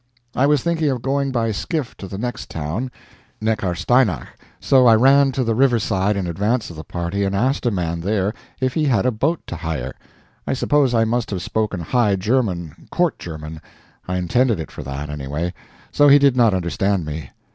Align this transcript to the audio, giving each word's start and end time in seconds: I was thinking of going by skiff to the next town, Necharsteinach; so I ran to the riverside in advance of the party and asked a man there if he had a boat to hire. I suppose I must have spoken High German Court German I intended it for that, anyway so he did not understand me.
I 0.33 0.47
was 0.47 0.63
thinking 0.63 0.89
of 0.89 1.03
going 1.03 1.29
by 1.31 1.51
skiff 1.51 1.95
to 1.97 2.07
the 2.07 2.17
next 2.17 2.49
town, 2.49 2.89
Necharsteinach; 3.39 4.29
so 4.59 4.87
I 4.87 4.95
ran 4.95 5.31
to 5.33 5.43
the 5.43 5.53
riverside 5.53 6.17
in 6.17 6.25
advance 6.25 6.71
of 6.71 6.75
the 6.75 6.83
party 6.83 7.23
and 7.23 7.35
asked 7.35 7.67
a 7.67 7.69
man 7.69 8.01
there 8.01 8.33
if 8.59 8.73
he 8.73 8.85
had 8.85 9.05
a 9.05 9.11
boat 9.11 9.41
to 9.45 9.57
hire. 9.57 9.93
I 10.47 10.53
suppose 10.53 10.95
I 10.95 11.05
must 11.05 11.29
have 11.29 11.43
spoken 11.43 11.81
High 11.81 12.15
German 12.15 12.87
Court 12.89 13.19
German 13.19 13.61
I 14.07 14.17
intended 14.17 14.59
it 14.59 14.71
for 14.71 14.81
that, 14.81 15.07
anyway 15.11 15.53
so 15.91 16.07
he 16.07 16.17
did 16.17 16.35
not 16.35 16.55
understand 16.55 17.05
me. 17.05 17.29